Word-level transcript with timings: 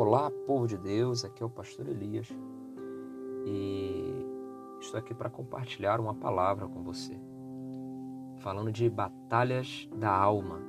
Olá, 0.00 0.30
povo 0.30 0.68
de 0.68 0.78
Deus, 0.78 1.24
aqui 1.24 1.42
é 1.42 1.46
o 1.46 1.50
pastor 1.50 1.88
Elias 1.88 2.28
e 3.44 4.14
estou 4.80 5.00
aqui 5.00 5.12
para 5.12 5.28
compartilhar 5.28 5.98
uma 5.98 6.14
palavra 6.14 6.68
com 6.68 6.84
você, 6.84 7.18
falando 8.36 8.70
de 8.70 8.88
batalhas 8.88 9.88
da 9.96 10.08
alma. 10.08 10.60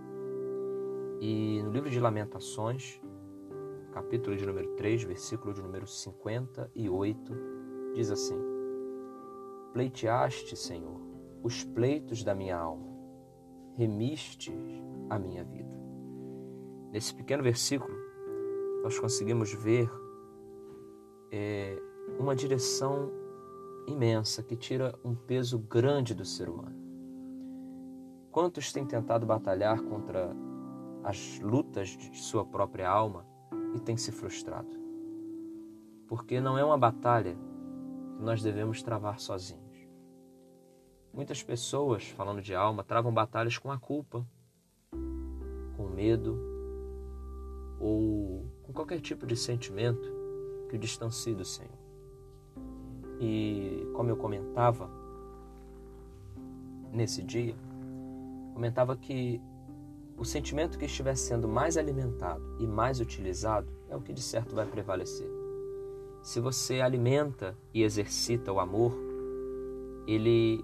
E 1.22 1.62
no 1.62 1.70
livro 1.70 1.92
de 1.92 2.00
Lamentações, 2.00 3.00
capítulo 3.92 4.36
de 4.36 4.48
número 4.48 4.76
3, 4.78 5.04
versículo 5.04 5.54
de 5.54 5.62
número 5.62 5.86
58, 5.86 7.34
diz 7.94 8.10
assim: 8.10 8.42
Pleiteaste, 9.74 10.56
Senhor, 10.56 11.00
os 11.44 11.64
pleitos 11.64 12.24
da 12.24 12.34
minha 12.34 12.58
alma, 12.58 12.92
remiste 13.76 14.52
a 15.08 15.20
minha 15.20 15.44
vida. 15.44 15.78
Nesse 16.92 17.14
pequeno 17.14 17.44
versículo, 17.44 17.99
nós 18.90 18.98
conseguimos 18.98 19.54
ver 19.54 19.88
é, 21.32 21.80
uma 22.18 22.36
direção 22.36 23.12
imensa 23.86 24.42
que 24.42 24.56
tira 24.56 24.98
um 25.06 25.14
peso 25.14 25.60
grande 25.60 26.16
do 26.16 26.26
ser 26.26 26.50
humano. 26.50 26.76
Quantos 28.32 28.74
têm 28.74 28.88
tentado 28.88 29.28
batalhar 29.28 29.80
contra 29.84 30.36
as 31.04 31.40
lutas 31.40 31.90
de 31.90 32.18
sua 32.18 32.44
própria 32.44 32.90
alma 32.90 33.28
e 33.76 33.80
têm 33.80 33.96
se 33.96 34.12
frustrado? 34.12 34.76
Porque 36.08 36.42
não 36.42 36.58
é 36.58 36.66
uma 36.66 36.78
batalha 36.78 37.38
que 38.18 38.24
nós 38.24 38.42
devemos 38.42 38.82
travar 38.82 39.20
sozinhos. 39.20 39.88
Muitas 41.14 41.44
pessoas, 41.44 42.08
falando 42.08 42.42
de 42.42 42.56
alma, 42.56 42.84
travam 42.84 43.14
batalhas 43.14 43.56
com 43.56 43.72
a 43.72 43.78
culpa, 43.78 44.26
com 45.78 45.90
medo, 45.90 46.40
ou 47.80 48.58
com 48.70 48.74
qualquer 48.74 49.02
tipo 49.02 49.26
de 49.26 49.36
sentimento 49.36 50.14
que 50.70 50.76
o 50.76 50.80
distancie 50.80 51.34
do 51.34 51.44
Senhor. 51.44 51.74
E 53.20 53.90
como 53.96 54.12
eu 54.12 54.16
comentava 54.16 54.88
nesse 56.94 57.24
dia, 57.24 57.56
comentava 58.54 58.96
que 58.96 59.42
o 60.16 60.24
sentimento 60.24 60.78
que 60.78 60.86
estiver 60.86 61.16
sendo 61.16 61.48
mais 61.48 61.78
alimentado 61.78 62.44
e 62.60 62.68
mais 62.68 63.00
utilizado 63.00 63.68
é 63.90 63.96
o 63.96 64.02
que 64.02 64.14
de 64.14 64.22
certo 64.22 64.54
vai 64.56 64.68
prevalecer. 64.68 65.28
Se 66.22 66.40
você 66.40 66.80
alimenta 66.80 67.58
e 67.74 67.82
exercita 67.82 68.54
o 68.54 68.60
amor, 68.60 68.94
ele 70.06 70.64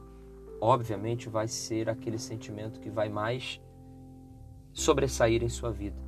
obviamente 0.62 1.28
vai 1.28 1.47
ser 1.47 1.90
aquele 1.90 2.19
sentimento 2.19 2.80
que 2.80 2.90
vai 2.92 3.09
mais 3.09 3.59
sobressair 4.73 5.42
em 5.42 5.50
sua 5.50 5.72
vida. 5.72 6.05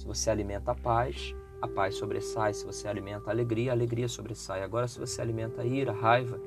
Se 0.00 0.06
você 0.06 0.30
alimenta 0.30 0.72
a 0.72 0.74
paz, 0.74 1.34
a 1.60 1.68
paz 1.68 1.96
sobressai. 1.96 2.54
Se 2.54 2.64
você 2.64 2.88
alimenta 2.88 3.28
a 3.28 3.34
alegria, 3.34 3.70
a 3.70 3.74
alegria 3.74 4.08
sobressai. 4.08 4.62
Agora, 4.62 4.88
se 4.88 4.98
você 4.98 5.20
alimenta 5.20 5.60
a 5.60 5.66
ira, 5.66 5.92
a 5.92 5.94
raiva, 5.94 6.40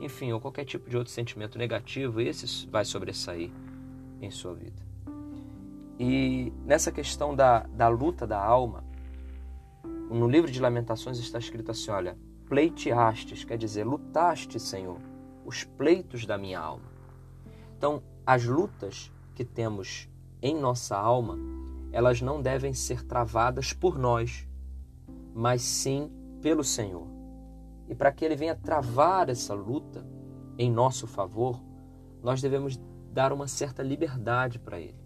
enfim, 0.00 0.32
ou 0.32 0.40
qualquer 0.40 0.64
tipo 0.64 0.88
de 0.88 0.96
outro 0.96 1.12
sentimento 1.12 1.58
negativo, 1.58 2.22
esse 2.22 2.66
vai 2.68 2.86
sobressair 2.86 3.50
em 4.18 4.30
sua 4.30 4.54
vida. 4.54 4.82
E 6.00 6.50
nessa 6.64 6.90
questão 6.90 7.36
da, 7.36 7.66
da 7.66 7.86
luta 7.88 8.26
da 8.26 8.42
alma, 8.42 8.82
no 9.84 10.26
livro 10.26 10.50
de 10.50 10.58
Lamentações 10.58 11.18
está 11.18 11.38
escrito 11.38 11.72
assim: 11.72 11.90
olha, 11.90 12.16
pleiteastes, 12.48 13.44
quer 13.44 13.58
dizer, 13.58 13.84
lutaste, 13.84 14.58
Senhor, 14.58 14.98
os 15.44 15.64
pleitos 15.64 16.24
da 16.24 16.38
minha 16.38 16.58
alma. 16.58 16.90
Então, 17.76 18.02
as 18.26 18.46
lutas 18.46 19.12
que 19.34 19.44
temos 19.44 20.08
em 20.40 20.58
nossa 20.58 20.96
alma 20.96 21.65
elas 21.96 22.20
não 22.20 22.42
devem 22.42 22.74
ser 22.74 23.06
travadas 23.06 23.72
por 23.72 23.98
nós, 23.98 24.46
mas 25.34 25.62
sim 25.62 26.12
pelo 26.42 26.62
Senhor. 26.62 27.06
E 27.88 27.94
para 27.94 28.12
que 28.12 28.22
Ele 28.22 28.36
venha 28.36 28.54
travar 28.54 29.30
essa 29.30 29.54
luta 29.54 30.06
em 30.58 30.70
nosso 30.70 31.06
favor, 31.06 31.58
nós 32.22 32.42
devemos 32.42 32.78
dar 33.14 33.32
uma 33.32 33.48
certa 33.48 33.82
liberdade 33.82 34.58
para 34.58 34.78
Ele, 34.78 35.00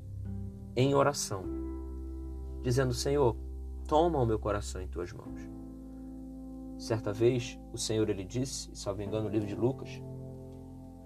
em 0.74 0.92
oração, 0.92 1.44
dizendo: 2.60 2.92
Senhor, 2.92 3.36
toma 3.86 4.18
o 4.18 4.26
meu 4.26 4.40
coração 4.40 4.82
em 4.82 4.88
tuas 4.88 5.12
mãos. 5.12 5.48
Certa 6.76 7.12
vez, 7.12 7.56
o 7.72 7.78
Senhor 7.78 8.10
ele 8.10 8.24
disse, 8.24 8.68
salvo 8.74 9.00
engano, 9.00 9.26
no 9.26 9.30
livro 9.30 9.46
de 9.46 9.54
Lucas, 9.54 10.02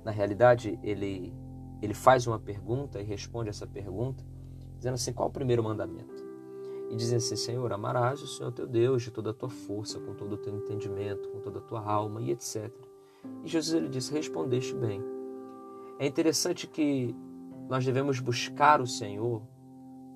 na 0.02 0.10
realidade, 0.10 0.78
ele, 0.82 1.36
ele 1.82 1.92
faz 1.92 2.26
uma 2.26 2.38
pergunta 2.38 3.02
e 3.02 3.04
responde 3.04 3.50
essa 3.50 3.66
pergunta, 3.66 4.24
dizendo 4.84 4.94
assim: 4.94 5.12
qual 5.12 5.28
o 5.28 5.32
primeiro 5.32 5.64
mandamento? 5.64 6.22
E 6.90 6.96
dizendo 6.96 7.18
assim: 7.18 7.36
Senhor, 7.36 7.72
amarás 7.72 8.22
o 8.22 8.26
Senhor 8.26 8.52
teu 8.52 8.66
Deus 8.66 9.02
de 9.02 9.10
toda 9.10 9.30
a 9.30 9.34
tua 9.34 9.48
força, 9.48 9.98
com 9.98 10.14
todo 10.14 10.34
o 10.34 10.36
teu 10.36 10.54
entendimento, 10.54 11.28
com 11.30 11.40
toda 11.40 11.58
a 11.58 11.62
tua 11.62 11.80
alma 11.80 12.20
e 12.20 12.30
etc. 12.30 12.70
E 13.42 13.48
Jesus 13.48 13.74
ele 13.74 13.88
disse: 13.88 14.12
Respondeste 14.12 14.74
bem. 14.74 15.02
É 15.98 16.06
interessante 16.06 16.66
que 16.66 17.14
nós 17.68 17.84
devemos 17.84 18.20
buscar 18.20 18.80
o 18.80 18.86
Senhor 18.86 19.42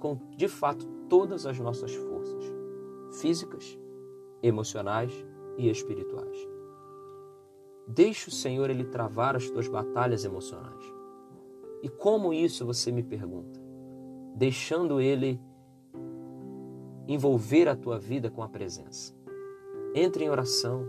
com 0.01 0.19
de 0.37 0.49
fato 0.49 0.87
todas 1.09 1.47
as 1.47 1.59
nossas 1.59 1.95
forças 1.95 2.45
físicas, 3.21 3.79
emocionais 4.43 5.13
e 5.57 5.71
espirituais. 5.71 6.37
Deixe 7.87 8.29
o 8.29 8.33
Senhor 8.33 8.69
ele 8.69 8.85
travar 8.85 9.35
as 9.35 9.49
tuas 9.49 9.67
batalhas 9.67 10.27
emocionais. 10.27 10.85
E 11.83 11.89
como 11.89 12.35
isso 12.35 12.67
você 12.67 12.93
me 12.93 13.03
pergunta? 13.03 13.58
Deixando 14.39 15.01
Ele 15.01 15.41
envolver 17.09 17.69
a 17.69 17.75
tua 17.75 17.99
vida 17.99 18.31
com 18.31 18.41
a 18.41 18.49
presença. 18.49 19.13
Entre 19.95 20.25
em 20.25 20.31
oração, 20.31 20.87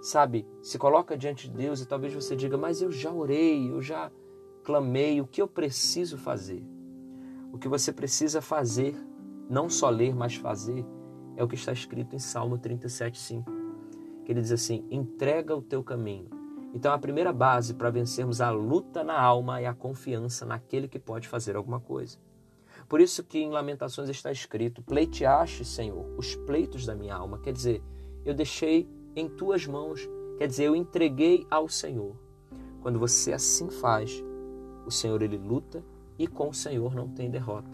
sabe? 0.00 0.46
Se 0.62 0.78
coloca 0.78 1.18
diante 1.18 1.50
de 1.50 1.56
Deus 1.56 1.80
e 1.80 1.86
talvez 1.86 2.14
você 2.14 2.36
diga, 2.36 2.56
mas 2.56 2.80
eu 2.80 2.92
já 2.92 3.10
orei, 3.12 3.68
eu 3.72 3.82
já 3.82 4.12
clamei, 4.62 5.20
o 5.20 5.26
que 5.26 5.42
eu 5.42 5.48
preciso 5.48 6.16
fazer? 6.16 6.62
O 7.52 7.58
que 7.58 7.66
você 7.66 7.92
precisa 7.92 8.40
fazer, 8.40 8.94
não 9.50 9.68
só 9.68 9.88
ler, 9.88 10.14
mas 10.14 10.36
fazer, 10.36 10.86
é 11.36 11.42
o 11.42 11.48
que 11.48 11.56
está 11.56 11.72
escrito 11.72 12.14
em 12.14 12.20
Salmo 12.20 12.56
37,5. 12.56 13.44
Que 14.24 14.32
ele 14.32 14.42
diz 14.42 14.52
assim: 14.52 14.86
entrega 14.90 15.56
o 15.56 15.62
teu 15.62 15.82
caminho. 15.82 16.28
Então, 16.74 16.92
a 16.92 16.98
primeira 16.98 17.32
base 17.32 17.74
para 17.74 17.90
vencermos 17.90 18.40
a 18.40 18.50
luta 18.50 19.02
na 19.02 19.18
alma 19.18 19.60
é 19.60 19.66
a 19.66 19.74
confiança 19.74 20.44
naquele 20.44 20.86
que 20.86 20.98
pode 20.98 21.26
fazer 21.26 21.56
alguma 21.56 21.80
coisa. 21.80 22.18
Por 22.88 23.00
isso 23.00 23.24
que 23.24 23.38
em 23.38 23.50
Lamentações 23.50 24.08
está 24.08 24.30
escrito: 24.30 24.82
Pleiteaste, 24.82 25.64
Senhor, 25.64 26.06
os 26.16 26.36
pleitos 26.36 26.86
da 26.86 26.94
minha 26.94 27.14
alma. 27.14 27.38
Quer 27.38 27.52
dizer, 27.52 27.82
eu 28.24 28.34
deixei 28.34 28.88
em 29.14 29.28
tuas 29.28 29.66
mãos, 29.66 30.08
quer 30.38 30.46
dizer, 30.46 30.64
eu 30.64 30.76
entreguei 30.76 31.46
ao 31.50 31.68
Senhor. 31.68 32.14
Quando 32.82 32.98
você 32.98 33.32
assim 33.32 33.70
faz, 33.70 34.22
o 34.86 34.90
Senhor 34.90 35.20
ele 35.22 35.36
luta 35.36 35.84
e 36.18 36.26
com 36.26 36.48
o 36.48 36.54
Senhor 36.54 36.94
não 36.94 37.08
tem 37.08 37.30
derrota. 37.30 37.70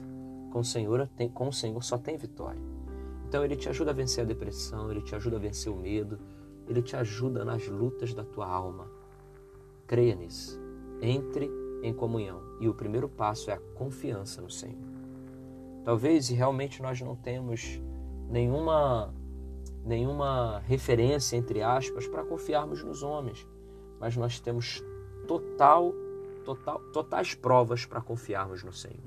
Com 0.51 0.61
o 0.61 0.65
Senhor, 0.65 1.09
tem, 1.17 1.29
com 1.29 1.49
o 1.49 1.53
Senhor 1.53 1.83
só 1.83 1.99
tem 1.99 2.17
vitória. 2.17 2.61
Então 3.29 3.45
ele 3.45 3.57
te 3.57 3.69
ajuda 3.69 3.91
a 3.91 3.95
vencer 3.95 4.25
a 4.25 4.27
depressão, 4.27 4.91
ele 4.91 5.03
te 5.03 5.15
ajuda 5.15 5.37
a 5.37 5.41
vencer 5.41 5.73
o 5.73 5.77
medo, 5.77 6.19
ele 6.69 6.83
te 6.83 6.97
ajuda 6.97 7.45
nas 7.45 7.67
lutas 7.67 8.15
da 8.15 8.25
tua 8.25 8.47
alma. 8.47 8.91
Creia 9.87 10.15
nisso. 10.15 10.61
Entre 11.01 11.51
em 11.83 11.93
comunhão. 11.93 12.41
E 12.61 12.69
o 12.69 12.75
primeiro 12.75 13.09
passo 13.09 13.51
é 13.51 13.55
a 13.55 13.61
confiança 13.75 14.41
no 14.41 14.51
Senhor. 14.51 14.92
Talvez 15.85 16.29
realmente 16.29 16.81
nós 16.81 17.01
não 17.01 17.17
temos 17.17 17.81
nenhuma 18.29 19.13
nenhuma 19.85 20.61
referência 20.61 21.37
entre 21.37 21.61
aspas 21.61 22.07
para 22.07 22.25
confiarmos 22.25 22.85
nos 22.85 23.03
homens, 23.03 23.47
mas 23.99 24.17
nós 24.17 24.39
temos 24.39 24.83
total 25.27 25.93
total 26.45 26.81
totais 26.93 27.35
provas 27.35 27.85
para 27.85 28.01
confiarmos 28.01 28.63
no 28.63 28.73
Senhor. 28.73 29.03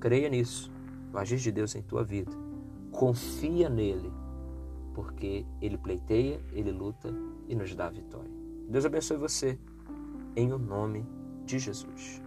Creia 0.00 0.28
nisso. 0.28 0.72
O 1.12 1.18
agir 1.18 1.38
de 1.38 1.50
Deus 1.50 1.74
em 1.74 1.82
tua 1.82 2.04
vida. 2.04 2.32
Confia 2.92 3.68
nele, 3.68 4.12
porque 4.94 5.46
ele 5.60 5.78
pleiteia, 5.78 6.40
ele 6.52 6.70
luta 6.70 7.14
e 7.48 7.54
nos 7.54 7.74
dá 7.74 7.86
a 7.86 7.90
vitória. 7.90 8.30
Deus 8.68 8.84
abençoe 8.84 9.16
você 9.16 9.58
em 10.36 10.52
o 10.52 10.58
nome 10.58 11.06
de 11.44 11.58
Jesus. 11.58 12.20